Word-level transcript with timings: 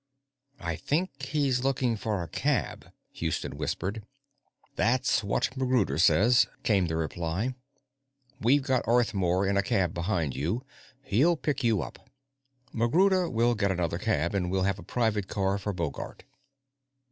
"I 0.59 0.77
think 0.77 1.11
he's 1.21 1.63
looking 1.63 1.95
for 1.95 2.23
a 2.23 2.27
cab," 2.27 2.91
Houston 3.11 3.55
whispered. 3.55 4.03
"That's 4.75 5.23
what 5.23 5.51
MacGruder 5.55 5.99
says," 5.99 6.47
came 6.63 6.87
the 6.87 6.95
reply. 6.95 7.53
"We've 8.39 8.63
got 8.63 8.87
Arthmore 8.87 9.45
in 9.47 9.57
a 9.57 9.61
cab 9.61 9.93
behind 9.93 10.35
you; 10.35 10.65
he'll 11.03 11.37
pick 11.37 11.63
you 11.63 11.83
up. 11.83 12.09
MacGruder 12.73 13.31
will 13.31 13.53
get 13.53 13.69
another 13.71 13.99
cab, 13.99 14.33
and 14.33 14.49
we 14.49 14.59
have 14.61 14.79
a 14.79 14.83
private 14.83 15.27
car 15.27 15.59
for 15.59 15.71
Bogart." 15.71 16.23